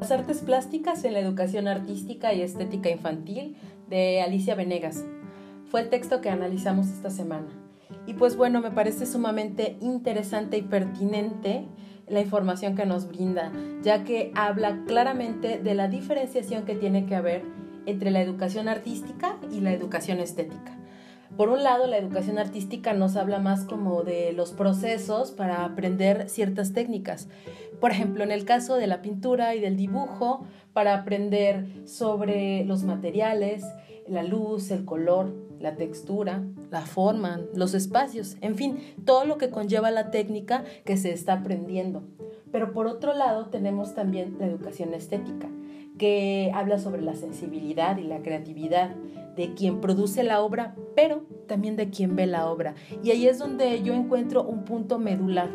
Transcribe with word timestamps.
Las 0.00 0.12
artes 0.12 0.42
plásticas 0.42 1.02
en 1.04 1.12
la 1.12 1.18
educación 1.18 1.66
artística 1.66 2.32
y 2.32 2.42
estética 2.42 2.88
infantil 2.88 3.56
de 3.88 4.22
Alicia 4.22 4.54
Venegas. 4.54 5.04
Fue 5.70 5.80
el 5.80 5.90
texto 5.90 6.20
que 6.20 6.30
analizamos 6.30 6.88
esta 6.88 7.10
semana. 7.10 7.48
Y 8.06 8.14
pues 8.14 8.36
bueno, 8.36 8.60
me 8.60 8.70
parece 8.70 9.06
sumamente 9.06 9.76
interesante 9.80 10.56
y 10.56 10.62
pertinente 10.62 11.66
la 12.06 12.20
información 12.20 12.76
que 12.76 12.86
nos 12.86 13.08
brinda, 13.08 13.52
ya 13.82 14.04
que 14.04 14.30
habla 14.36 14.84
claramente 14.86 15.58
de 15.58 15.74
la 15.74 15.88
diferenciación 15.88 16.64
que 16.64 16.76
tiene 16.76 17.04
que 17.04 17.16
haber 17.16 17.42
entre 17.84 18.12
la 18.12 18.22
educación 18.22 18.68
artística 18.68 19.36
y 19.50 19.60
la 19.60 19.72
educación 19.72 20.20
estética. 20.20 20.78
Por 21.36 21.50
un 21.50 21.62
lado, 21.62 21.86
la 21.86 21.98
educación 21.98 22.38
artística 22.38 22.94
nos 22.94 23.16
habla 23.16 23.38
más 23.38 23.64
como 23.64 24.02
de 24.02 24.32
los 24.32 24.52
procesos 24.52 25.30
para 25.30 25.64
aprender 25.64 26.28
ciertas 26.28 26.72
técnicas. 26.72 27.28
Por 27.80 27.90
ejemplo, 27.90 28.24
en 28.24 28.32
el 28.32 28.44
caso 28.44 28.76
de 28.76 28.86
la 28.86 29.02
pintura 29.02 29.54
y 29.54 29.60
del 29.60 29.76
dibujo, 29.76 30.44
para 30.72 30.94
aprender 30.94 31.66
sobre 31.86 32.64
los 32.64 32.82
materiales, 32.82 33.64
la 34.08 34.22
luz, 34.22 34.70
el 34.70 34.84
color, 34.84 35.34
la 35.60 35.76
textura, 35.76 36.44
la 36.70 36.82
forma, 36.82 37.40
los 37.54 37.74
espacios, 37.74 38.36
en 38.40 38.56
fin, 38.56 38.78
todo 39.04 39.24
lo 39.24 39.38
que 39.38 39.50
conlleva 39.50 39.90
la 39.90 40.10
técnica 40.10 40.64
que 40.84 40.96
se 40.96 41.12
está 41.12 41.34
aprendiendo. 41.34 42.02
Pero 42.52 42.72
por 42.72 42.86
otro 42.86 43.14
lado 43.14 43.46
tenemos 43.46 43.94
también 43.94 44.36
la 44.38 44.46
educación 44.46 44.94
estética, 44.94 45.48
que 45.98 46.50
habla 46.54 46.78
sobre 46.78 47.02
la 47.02 47.14
sensibilidad 47.14 47.96
y 47.98 48.04
la 48.04 48.22
creatividad 48.22 48.94
de 49.36 49.54
quien 49.54 49.80
produce 49.80 50.22
la 50.22 50.40
obra, 50.40 50.74
pero 50.96 51.22
también 51.46 51.76
de 51.76 51.90
quien 51.90 52.16
ve 52.16 52.26
la 52.26 52.50
obra. 52.50 52.74
Y 53.02 53.10
ahí 53.10 53.26
es 53.26 53.38
donde 53.38 53.82
yo 53.82 53.94
encuentro 53.94 54.42
un 54.42 54.64
punto 54.64 54.98
medular, 54.98 55.48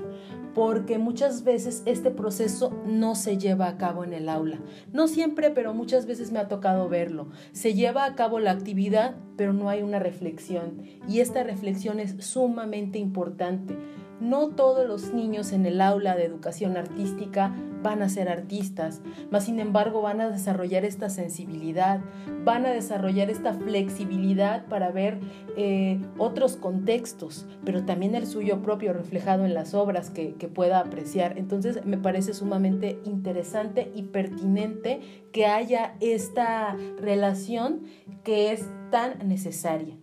porque 0.54 0.98
muchas 1.00 1.44
veces 1.44 1.84
este 1.86 2.12
proceso 2.12 2.72
no 2.86 3.16
se 3.16 3.38
lleva 3.38 3.68
a 3.68 3.78
cabo 3.78 4.04
en 4.04 4.14
el 4.14 4.30
aula. 4.30 4.60
No 4.92 5.08
siempre, 5.08 5.50
pero 5.50 5.74
muchas 5.74 6.06
veces 6.06 6.32
me 6.32 6.40
ha 6.40 6.48
tocado 6.48 6.88
verlo. 6.90 7.28
Se 7.52 7.74
lleva 7.74 8.06
a 8.06 8.16
cabo 8.16 8.40
la 8.40 8.52
actividad, 8.52 9.16
pero 9.36 9.52
no 9.52 9.70
hay 9.70 9.82
una 9.82 10.00
reflexión. 10.00 10.84
Y 11.08 11.20
esta 11.20 11.44
reflexión 11.44 12.00
es 12.00 12.16
sumamente 12.20 13.00
importante 13.00 13.76
no 14.24 14.48
todos 14.48 14.88
los 14.88 15.14
niños 15.14 15.52
en 15.52 15.66
el 15.66 15.82
aula 15.82 16.16
de 16.16 16.26
educación 16.26 16.78
artística 16.78 17.54
van 17.84 18.02
a 18.02 18.08
ser 18.08 18.30
artistas, 18.30 19.02
mas 19.30 19.46
sin 19.46 19.60
embargo 19.60 20.02
van 20.02 20.22
a 20.22 20.30
desarrollar 20.30 20.86
esta 20.86 21.10
sensibilidad, 21.10 22.00
van 22.46 22.66
a 22.66 22.72
desarrollar 22.72 23.30
esta 23.30 23.54
flexibilidad 23.54 24.66
para 24.68 24.92
ver 24.92 25.20
eh, 25.58 26.00
otros 26.18 26.56
contextos, 26.56 27.46
pero 27.66 27.84
también 27.84 28.16
el 28.16 28.26
suyo 28.26 28.62
propio 28.62 28.94
reflejado 28.94 29.46
en 29.46 29.54
las 29.54 29.74
obras 29.74 30.10
que, 30.10 30.36
que 30.36 30.48
pueda 30.48 30.80
apreciar. 30.80 31.38
Entonces 31.38 31.86
me 31.86 31.98
parece 31.98 32.34
sumamente 32.34 33.00
interesante 33.04 33.92
y 33.94 34.04
pertinente 34.04 35.02
que 35.34 35.46
haya 35.46 35.96
esta 36.00 36.78
relación 36.98 37.82
que 38.24 38.54
es 38.54 38.70
tan 38.90 39.28
necesaria. 39.28 39.98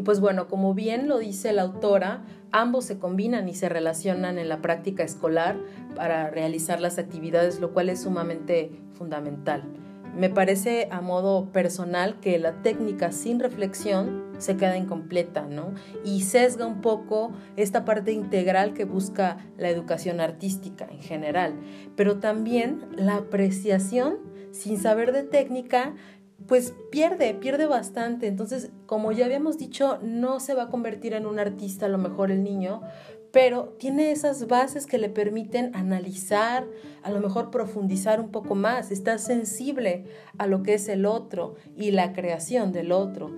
Y 0.00 0.02
pues 0.02 0.18
bueno, 0.18 0.48
como 0.48 0.72
bien 0.72 1.08
lo 1.08 1.18
dice 1.18 1.52
la 1.52 1.60
autora, 1.60 2.22
ambos 2.52 2.86
se 2.86 2.98
combinan 2.98 3.50
y 3.50 3.54
se 3.54 3.68
relacionan 3.68 4.38
en 4.38 4.48
la 4.48 4.62
práctica 4.62 5.02
escolar 5.02 5.58
para 5.94 6.30
realizar 6.30 6.80
las 6.80 6.98
actividades, 6.98 7.60
lo 7.60 7.74
cual 7.74 7.90
es 7.90 8.00
sumamente 8.00 8.72
fundamental. 8.94 9.62
Me 10.16 10.30
parece 10.30 10.88
a 10.90 11.02
modo 11.02 11.52
personal 11.52 12.18
que 12.18 12.38
la 12.38 12.62
técnica 12.62 13.12
sin 13.12 13.40
reflexión 13.40 14.22
se 14.38 14.56
queda 14.56 14.78
incompleta, 14.78 15.42
¿no? 15.42 15.74
Y 16.02 16.22
sesga 16.22 16.64
un 16.64 16.80
poco 16.80 17.32
esta 17.56 17.84
parte 17.84 18.12
integral 18.12 18.72
que 18.72 18.86
busca 18.86 19.36
la 19.58 19.68
educación 19.68 20.18
artística 20.18 20.88
en 20.90 21.02
general. 21.02 21.60
Pero 21.94 22.20
también 22.20 22.86
la 22.96 23.16
apreciación 23.16 24.16
sin 24.50 24.78
saber 24.78 25.12
de 25.12 25.24
técnica 25.24 25.94
pues 26.50 26.74
pierde, 26.90 27.32
pierde 27.34 27.66
bastante. 27.66 28.26
Entonces, 28.26 28.72
como 28.86 29.12
ya 29.12 29.26
habíamos 29.26 29.56
dicho, 29.56 30.00
no 30.02 30.40
se 30.40 30.52
va 30.52 30.64
a 30.64 30.68
convertir 30.68 31.14
en 31.14 31.24
un 31.26 31.38
artista 31.38 31.86
a 31.86 31.88
lo 31.88 31.96
mejor 31.96 32.32
el 32.32 32.42
niño, 32.42 32.82
pero 33.30 33.76
tiene 33.78 34.10
esas 34.10 34.48
bases 34.48 34.86
que 34.86 34.98
le 34.98 35.08
permiten 35.08 35.70
analizar, 35.76 36.66
a 37.04 37.10
lo 37.12 37.20
mejor 37.20 37.52
profundizar 37.52 38.18
un 38.18 38.32
poco 38.32 38.56
más, 38.56 38.90
está 38.90 39.18
sensible 39.18 40.06
a 40.38 40.48
lo 40.48 40.64
que 40.64 40.74
es 40.74 40.88
el 40.88 41.06
otro 41.06 41.54
y 41.76 41.92
la 41.92 42.12
creación 42.12 42.72
del 42.72 42.90
otro. 42.90 43.30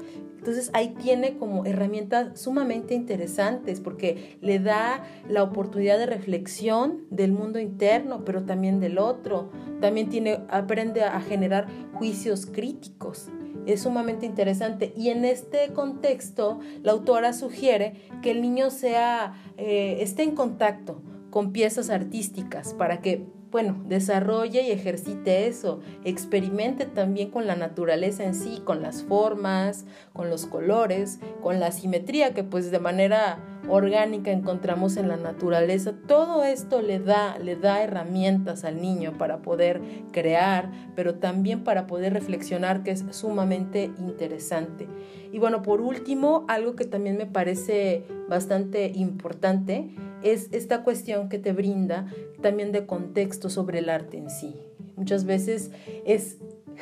Entonces 0.42 0.70
ahí 0.72 0.88
tiene 1.00 1.38
como 1.38 1.64
herramientas 1.66 2.40
sumamente 2.40 2.94
interesantes 2.94 3.78
porque 3.78 4.36
le 4.40 4.58
da 4.58 5.04
la 5.28 5.44
oportunidad 5.44 5.98
de 5.98 6.06
reflexión 6.06 7.06
del 7.10 7.30
mundo 7.30 7.60
interno, 7.60 8.24
pero 8.24 8.42
también 8.42 8.80
del 8.80 8.98
otro. 8.98 9.50
También 9.80 10.08
tiene, 10.08 10.40
aprende 10.48 11.04
a 11.04 11.20
generar 11.20 11.68
juicios 11.92 12.46
críticos 12.46 13.28
es 13.66 13.82
sumamente 13.82 14.26
interesante. 14.26 14.92
Y 14.96 15.10
en 15.10 15.24
este 15.24 15.72
contexto, 15.72 16.58
la 16.82 16.90
autora 16.90 17.32
sugiere 17.32 17.94
que 18.20 18.32
el 18.32 18.42
niño 18.42 18.70
sea, 18.70 19.34
eh, 19.56 19.98
esté 20.00 20.24
en 20.24 20.34
contacto 20.34 21.00
con 21.32 21.50
piezas 21.50 21.90
artísticas 21.90 22.74
para 22.74 23.00
que 23.00 23.26
bueno, 23.52 23.82
desarrolle 23.86 24.62
y 24.62 24.70
ejercite 24.70 25.46
eso, 25.46 25.80
experimente 26.04 26.86
también 26.86 27.30
con 27.30 27.46
la 27.46 27.54
naturaleza 27.54 28.24
en 28.24 28.34
sí, 28.34 28.62
con 28.64 28.80
las 28.80 29.02
formas, 29.02 29.84
con 30.14 30.30
los 30.30 30.46
colores, 30.46 31.20
con 31.42 31.60
la 31.60 31.70
simetría 31.70 32.32
que 32.32 32.44
pues 32.44 32.70
de 32.70 32.78
manera 32.78 33.40
orgánica 33.68 34.30
encontramos 34.30 34.96
en 34.96 35.08
la 35.08 35.18
naturaleza. 35.18 35.92
Todo 36.08 36.44
esto 36.44 36.80
le 36.80 36.98
da, 36.98 37.38
le 37.38 37.56
da 37.56 37.82
herramientas 37.82 38.64
al 38.64 38.80
niño 38.80 39.18
para 39.18 39.42
poder 39.42 39.82
crear, 40.12 40.70
pero 40.96 41.16
también 41.16 41.62
para 41.62 41.86
poder 41.86 42.14
reflexionar, 42.14 42.82
que 42.82 42.92
es 42.92 43.04
sumamente 43.10 43.90
interesante. 43.98 44.88
Y 45.30 45.38
bueno, 45.38 45.60
por 45.60 45.82
último, 45.82 46.46
algo 46.48 46.74
que 46.74 46.86
también 46.86 47.18
me 47.18 47.26
parece 47.26 48.06
bastante 48.30 48.92
importante 48.94 49.94
es 50.24 50.48
esta 50.52 50.82
cuestión 50.82 51.28
que 51.28 51.38
te 51.38 51.52
brinda 51.52 52.12
también 52.40 52.72
de 52.72 52.86
contexto 52.86 53.50
sobre 53.50 53.78
el 53.80 53.88
arte 53.88 54.18
en 54.18 54.30
sí. 54.30 54.54
Muchas 54.96 55.24
veces 55.24 55.70
es 56.04 56.38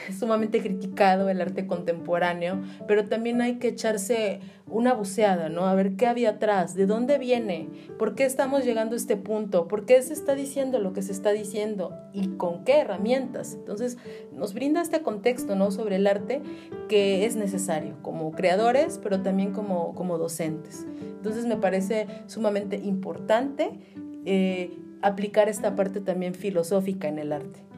sumamente 0.18 0.60
criticado 0.60 1.28
el 1.28 1.40
arte 1.40 1.66
contemporáneo, 1.66 2.60
pero 2.86 3.04
también 3.04 3.40
hay 3.40 3.56
que 3.56 3.68
echarse 3.68 4.40
una 4.66 4.94
buceada, 4.94 5.48
¿no? 5.48 5.66
A 5.66 5.74
ver 5.74 5.96
qué 5.96 6.06
había 6.06 6.30
atrás, 6.30 6.74
de 6.74 6.86
dónde 6.86 7.18
viene, 7.18 7.68
por 7.98 8.14
qué 8.14 8.24
estamos 8.24 8.64
llegando 8.64 8.94
a 8.94 8.98
este 8.98 9.16
punto, 9.16 9.66
por 9.66 9.84
qué 9.84 10.00
se 10.02 10.12
está 10.12 10.34
diciendo 10.34 10.78
lo 10.78 10.92
que 10.92 11.02
se 11.02 11.12
está 11.12 11.30
diciendo 11.30 11.92
y 12.12 12.28
con 12.36 12.64
qué 12.64 12.78
herramientas. 12.78 13.54
Entonces, 13.54 13.98
nos 14.32 14.54
brinda 14.54 14.80
este 14.80 15.02
contexto, 15.02 15.56
¿no? 15.56 15.70
Sobre 15.70 15.96
el 15.96 16.06
arte 16.06 16.40
que 16.88 17.26
es 17.26 17.36
necesario 17.36 17.96
como 18.02 18.30
creadores, 18.32 19.00
pero 19.02 19.22
también 19.22 19.52
como, 19.52 19.94
como 19.94 20.18
docentes. 20.18 20.86
Entonces, 21.00 21.46
me 21.46 21.56
parece 21.56 22.06
sumamente 22.26 22.76
importante 22.76 23.70
eh, 24.24 24.78
aplicar 25.02 25.48
esta 25.48 25.74
parte 25.74 26.00
también 26.00 26.34
filosófica 26.34 27.08
en 27.08 27.18
el 27.18 27.32
arte. 27.32 27.69